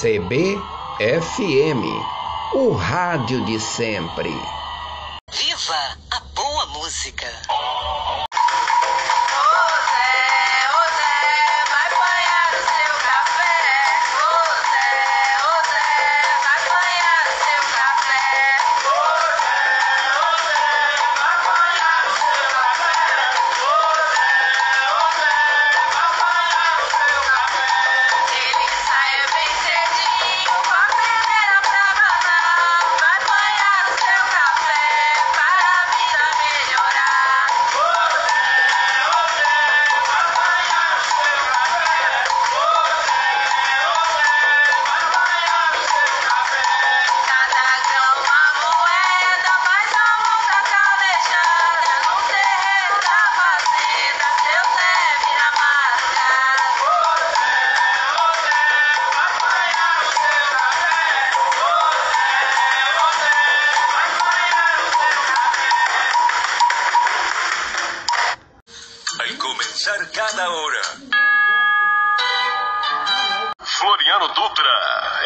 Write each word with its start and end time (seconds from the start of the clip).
CBFM, 0.00 1.84
o 2.54 2.72
rádio 2.72 3.44
de 3.44 3.60
sempre. 3.60 4.30
Viva 5.30 5.98
a 6.10 6.20
boa 6.34 6.66
música! 6.68 7.26
Vai 69.30 69.38
começar 69.38 70.10
cada 70.10 70.50
hora. 70.50 70.82
Floriano 73.62 74.26
Dutra. 74.28 75.24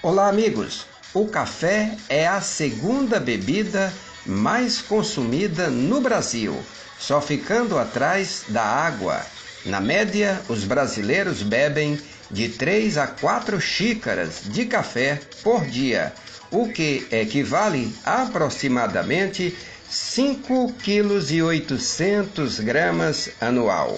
Olá, 0.00 0.28
amigos. 0.28 0.86
O 1.12 1.26
café 1.26 1.96
é 2.08 2.24
a 2.28 2.40
segunda 2.40 3.18
bebida 3.18 3.92
mais 4.24 4.80
consumida 4.80 5.68
no 5.68 6.00
Brasil, 6.00 6.64
só 7.00 7.20
ficando 7.20 7.76
atrás 7.76 8.44
da 8.46 8.62
água. 8.62 9.20
Na 9.66 9.80
média, 9.80 10.40
os 10.48 10.62
brasileiros 10.62 11.42
bebem 11.42 12.00
de 12.30 12.48
3 12.48 12.96
a 12.96 13.08
4 13.08 13.60
xícaras 13.60 14.42
de 14.44 14.66
café 14.66 15.20
por 15.42 15.66
dia, 15.66 16.12
o 16.52 16.68
que 16.68 17.08
equivale 17.10 17.92
a 18.04 18.22
aproximadamente 18.22 19.56
5 19.94 20.72
quilos 20.82 21.30
e 21.30 21.40
800 21.40 22.58
gramas 22.58 23.30
anual. 23.40 23.96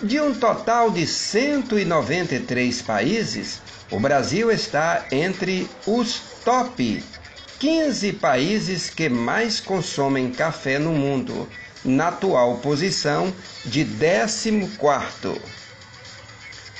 De 0.00 0.20
um 0.20 0.32
total 0.32 0.88
de 0.88 1.04
193 1.04 2.80
países, 2.82 3.60
o 3.90 3.98
Brasil 3.98 4.52
está 4.52 5.04
entre 5.10 5.68
os 5.84 6.20
top 6.44 7.02
15 7.58 8.12
países 8.12 8.88
que 8.88 9.08
mais 9.08 9.58
consomem 9.58 10.30
café 10.30 10.78
no 10.78 10.92
mundo, 10.92 11.48
na 11.84 12.06
atual 12.06 12.58
posição 12.58 13.34
de 13.64 13.84
14º. 13.84 15.36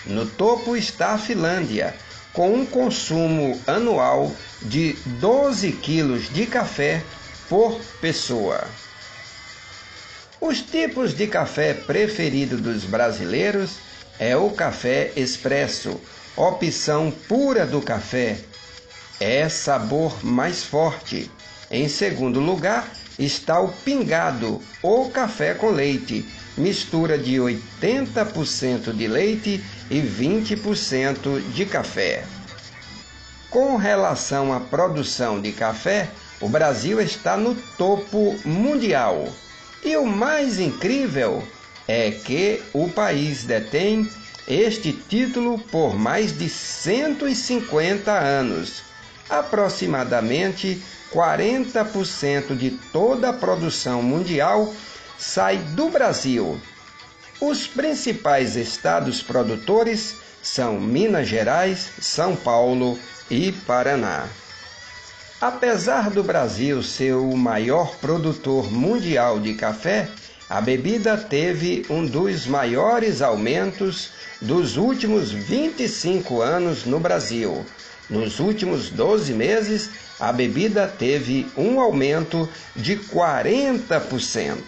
No 0.07 0.25
topo 0.25 0.77
está 0.77 1.15
a 1.15 1.19
Finlândia, 1.19 1.97
com 2.33 2.55
um 2.55 2.65
consumo 2.65 3.61
anual 3.67 4.33
de 4.63 4.93
12 5.19 5.73
quilos 5.73 6.33
de 6.33 6.47
café 6.47 7.03
por 7.51 7.81
pessoa. 8.01 8.63
Os 10.41 10.63
tipos 10.63 11.13
de 11.13 11.27
café 11.27 11.75
preferido 11.75 12.57
dos 12.57 12.85
brasileiros 12.85 13.73
é 14.21 14.37
o 14.37 14.51
café 14.51 15.11
expresso, 15.17 16.01
opção 16.37 17.13
pura 17.27 17.67
do 17.67 17.83
café. 17.83 18.39
É 19.19 19.49
sabor 19.49 20.25
mais 20.25 20.63
forte. 20.63 21.29
Em 21.69 21.89
segundo 21.89 22.39
lugar 22.39 22.89
está 23.19 23.61
o 23.61 23.73
pingado 23.85 24.63
ou 24.81 25.11
café 25.11 25.53
com 25.53 25.71
leite, 25.71 26.25
mistura 26.57 27.19
de 27.19 27.35
80% 27.35 28.95
de 28.95 29.09
leite 29.09 29.61
e 29.91 30.01
20% 30.01 31.53
de 31.53 31.67
café. 31.67 32.23
Com 33.51 33.77
relação 33.77 34.53
à 34.53 34.61
produção 34.61 35.41
de 35.41 35.51
café, 35.51 36.09
o 36.41 36.49
Brasil 36.49 37.01
está 37.01 37.37
no 37.37 37.55
topo 37.77 38.35
mundial. 38.45 39.29
E 39.85 39.97
o 39.97 40.07
mais 40.07 40.59
incrível 40.59 41.43
é 41.87 42.11
que 42.11 42.63
o 42.73 42.89
país 42.89 43.45
detém 43.45 44.09
este 44.49 44.93
título 44.93 45.59
por 45.59 45.95
mais 45.95 46.37
de 46.37 46.49
150 46.49 48.11
anos. 48.11 48.83
Aproximadamente 49.29 50.83
40% 51.13 52.57
de 52.57 52.71
toda 52.93 53.31
a 53.31 53.33
produção 53.33 54.03
mundial 54.03 54.73
sai 55.19 55.59
do 55.59 55.89
Brasil. 55.89 56.61
Os 57.41 57.67
principais 57.67 58.57
estados 58.57 59.23
produtores 59.23 60.17
são 60.43 60.81
Minas 60.81 61.29
Gerais, 61.29 61.91
São 62.01 62.35
Paulo 62.35 62.99
e 63.31 63.53
Paraná. 63.53 64.29
Apesar 65.41 66.11
do 66.11 66.23
Brasil 66.23 66.83
ser 66.83 67.15
o 67.15 67.35
maior 67.35 67.97
produtor 67.97 68.71
mundial 68.71 69.41
de 69.41 69.55
café, 69.55 70.07
a 70.51 70.61
bebida 70.61 71.17
teve 71.17 71.87
um 71.89 72.05
dos 72.05 72.47
maiores 72.47 73.23
aumentos 73.23 74.13
dos 74.43 74.77
últimos 74.77 75.33
25 75.33 76.43
anos 76.43 76.85
no 76.85 77.01
Brasil. 77.01 77.65
Nos 78.11 78.39
últimos 78.39 78.91
12 78.91 79.33
meses, 79.33 79.89
a 80.21 80.31
bebida 80.31 80.87
teve 80.87 81.51
um 81.57 81.81
aumento 81.81 82.47
de 82.77 82.97
40%. 82.97 84.59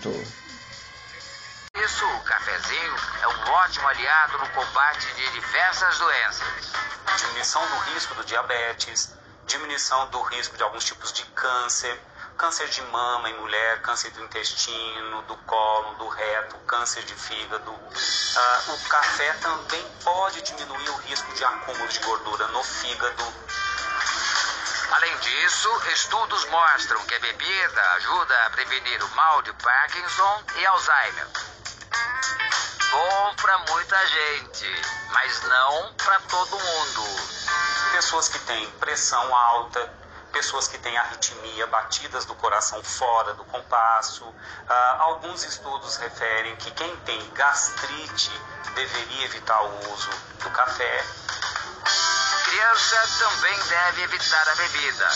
Isso, 1.84 2.06
o 2.06 2.20
cafezinho 2.20 2.94
é 3.22 3.28
um 3.28 3.52
ótimo 3.52 3.88
aliado 3.88 4.38
no 4.38 4.48
combate 4.48 5.06
de 5.16 5.32
diversas 5.32 5.98
doenças. 5.98 6.72
Diminuição 7.18 7.60
do 7.60 7.92
risco 7.92 8.14
do 8.14 8.24
diabetes, 8.24 9.12
diminuição 9.46 10.08
do 10.08 10.20
risco 10.22 10.56
de 10.56 10.62
alguns 10.62 10.84
tipos 10.84 11.12
de 11.12 11.24
câncer, 11.26 12.00
câncer 12.36 12.68
de 12.68 12.82
mama 12.82 13.28
em 13.28 13.38
mulher, 13.38 13.82
câncer 13.82 14.10
do 14.12 14.22
intestino, 14.24 15.22
do 15.22 15.36
colo, 15.38 15.94
do 15.94 16.08
reto, 16.08 16.56
câncer 16.66 17.02
de 17.04 17.14
fígado. 17.14 17.72
Ah, 18.36 18.62
o 18.68 18.88
café 18.88 19.32
também 19.34 19.84
pode 20.02 20.42
diminuir 20.42 20.88
o 20.90 20.96
risco 20.96 21.32
de 21.34 21.44
acúmulo 21.44 21.88
de 21.88 21.98
gordura 22.00 22.46
no 22.48 22.62
fígado. 22.62 23.24
Além 24.92 25.18
disso, 25.18 25.82
estudos 25.92 26.44
mostram 26.46 27.04
que 27.06 27.14
a 27.14 27.20
bebida 27.20 27.82
ajuda 27.96 28.46
a 28.46 28.50
prevenir 28.50 29.02
o 29.02 29.08
mal 29.10 29.42
de 29.42 29.52
Parkinson 29.54 30.42
e 30.56 30.66
Alzheimer. 30.66 31.26
Bom 32.90 33.34
para 33.36 33.58
muita 33.70 34.06
gente, 34.06 34.82
mas 35.12 35.42
não 35.44 35.94
para 35.94 36.20
todo 36.20 36.58
mundo. 36.58 37.41
Pessoas 38.02 38.26
que 38.26 38.38
têm 38.40 38.68
pressão 38.72 39.32
alta, 39.32 39.94
pessoas 40.32 40.66
que 40.66 40.76
têm 40.76 40.98
arritmia, 40.98 41.68
batidas 41.68 42.24
do 42.24 42.34
coração 42.34 42.82
fora 42.82 43.32
do 43.34 43.44
compasso. 43.44 44.26
Ah, 44.68 44.96
alguns 44.98 45.44
estudos 45.44 45.96
referem 45.98 46.56
que 46.56 46.72
quem 46.72 46.96
tem 47.06 47.30
gastrite 47.30 48.32
deveria 48.74 49.24
evitar 49.26 49.62
o 49.62 49.92
uso 49.92 50.10
do 50.42 50.50
café. 50.50 51.04
Criança 52.44 53.08
também 53.20 53.56
deve 53.68 54.02
evitar 54.02 54.48
a 54.48 54.54
bebida. 54.56 55.08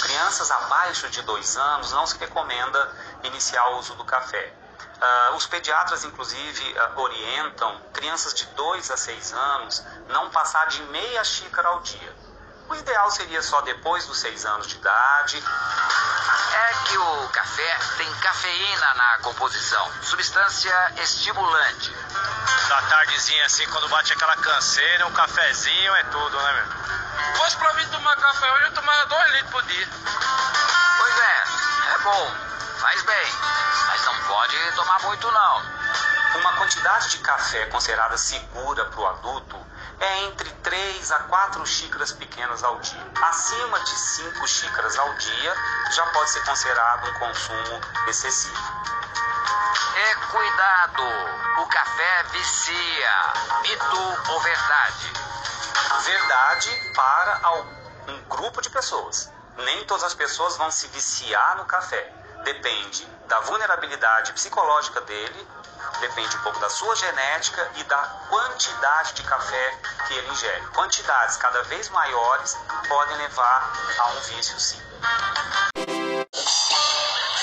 Crianças 0.00 0.50
abaixo 0.50 1.10
de 1.10 1.20
2 1.20 1.56
anos 1.58 1.92
não 1.92 2.06
se 2.06 2.16
recomenda 2.16 2.96
iniciar 3.24 3.68
o 3.72 3.78
uso 3.78 3.94
do 3.94 4.06
café. 4.06 4.54
Uh, 5.02 5.34
os 5.34 5.46
pediatras, 5.46 6.04
inclusive, 6.04 6.78
uh, 6.78 7.00
orientam 7.00 7.76
crianças 7.92 8.32
de 8.34 8.46
2 8.46 8.88
a 8.88 8.96
6 8.96 9.32
anos 9.32 9.82
não 10.08 10.30
passar 10.30 10.68
de 10.68 10.80
meia 10.84 11.24
xícara 11.24 11.66
ao 11.66 11.80
dia. 11.80 12.14
O 12.68 12.74
ideal 12.76 13.10
seria 13.10 13.42
só 13.42 13.60
depois 13.62 14.06
dos 14.06 14.20
6 14.20 14.46
anos 14.46 14.68
de 14.68 14.76
idade. 14.76 15.42
É 16.54 16.74
que 16.86 16.96
o 16.96 17.28
café 17.30 17.78
tem 17.96 18.14
cafeína 18.14 18.94
na 18.94 19.18
composição, 19.18 19.90
substância 20.02 20.92
estimulante. 20.98 21.90
Da 22.68 22.82
tardezinha 22.82 23.44
assim, 23.46 23.66
quando 23.70 23.88
bate 23.88 24.12
aquela 24.12 24.36
canseira, 24.36 25.06
um 25.06 25.12
cafezinho 25.12 25.96
é 25.96 26.04
tudo, 26.04 26.40
né, 26.40 26.52
meu? 26.52 27.36
Fosse 27.38 27.56
pra 27.56 27.72
mim 27.74 27.88
tomar 27.88 28.14
café 28.14 28.52
hoje, 28.52 28.64
eu 28.66 28.72
tomava 28.74 29.06
2 29.06 29.32
litros 29.32 29.50
por 29.50 29.62
dia. 29.64 29.88
Pois 30.98 31.18
é, 31.18 31.44
é 31.94 31.98
bom, 31.98 32.41
faz 32.82 33.00
bem, 33.02 33.32
mas 33.86 34.04
não 34.06 34.22
pode 34.24 34.72
tomar 34.74 35.00
muito 35.02 35.30
não. 35.30 35.62
Uma 36.40 36.52
quantidade 36.56 37.10
de 37.10 37.18
café 37.18 37.66
considerada 37.66 38.18
segura 38.18 38.84
para 38.86 39.00
o 39.00 39.06
adulto 39.06 39.56
é 40.00 40.24
entre 40.24 40.50
3 40.50 41.12
a 41.12 41.20
4 41.20 41.64
xícaras 41.64 42.10
pequenas 42.10 42.64
ao 42.64 42.80
dia. 42.80 43.06
Acima 43.22 43.78
de 43.78 43.90
5 43.90 44.48
xícaras 44.48 44.98
ao 44.98 45.14
dia 45.14 45.54
já 45.92 46.04
pode 46.06 46.30
ser 46.30 46.44
considerado 46.44 47.08
um 47.08 47.18
consumo 47.20 47.80
excessivo. 48.08 48.72
É 49.94 50.14
cuidado, 50.32 51.02
o 51.58 51.66
café 51.66 52.22
vicia. 52.32 53.32
Mito 53.62 54.32
ou 54.32 54.40
verdade? 54.40 55.12
Verdade 56.04 56.92
para 56.96 57.50
um 58.08 58.22
grupo 58.28 58.60
de 58.60 58.70
pessoas. 58.70 59.30
Nem 59.58 59.84
todas 59.84 60.02
as 60.02 60.14
pessoas 60.14 60.56
vão 60.56 60.68
se 60.72 60.88
viciar 60.88 61.56
no 61.58 61.64
café. 61.64 62.21
Depende 62.44 63.06
da 63.28 63.40
vulnerabilidade 63.40 64.32
psicológica 64.32 65.00
dele, 65.02 65.46
depende 66.00 66.36
um 66.36 66.40
pouco 66.40 66.58
da 66.58 66.68
sua 66.68 66.94
genética 66.96 67.70
e 67.76 67.84
da 67.84 67.98
quantidade 68.28 69.14
de 69.14 69.22
café 69.22 69.78
que 70.06 70.14
ele 70.14 70.28
ingere. 70.28 70.60
Quantidades 70.74 71.36
cada 71.36 71.62
vez 71.62 71.88
maiores 71.90 72.58
podem 72.88 73.16
levar 73.18 73.72
a 73.98 74.06
um 74.08 74.20
vício, 74.20 74.58
sim. 74.58 74.80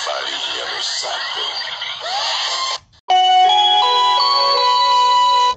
Farinha 0.05 0.65
no 0.75 0.83
saco. 0.83 1.39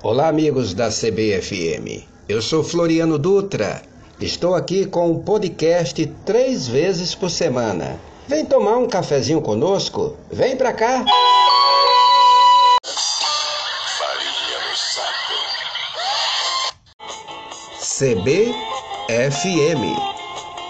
Olá, 0.03 0.29
amigos 0.29 0.73
da 0.73 0.89
CBFM. 0.89 2.09
Eu 2.29 2.41
sou 2.41 2.63
Floriano 2.63 3.19
Dutra. 3.19 3.83
Estou 4.21 4.55
aqui 4.55 4.87
com 4.87 5.11
um 5.11 5.23
podcast 5.23 6.07
três 6.25 6.69
vezes 6.69 7.15
por 7.15 7.29
semana. 7.29 7.99
Vem 8.29 8.47
tomar 8.47 8.77
um 8.77 8.87
cafezinho 8.87 9.43
conosco? 9.43 10.17
Vem 10.31 10.57
pra 10.57 10.73
cá! 10.73 11.05
Farinha 13.99 14.59
no 14.69 14.77
saco. 14.77 15.35
CBFM. 19.01 19.83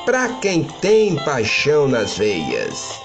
Pra 0.04 0.28
quem 0.40 0.64
tem 0.64 1.16
paixão 1.24 1.86
nas 1.86 2.16
veias. 2.16 3.01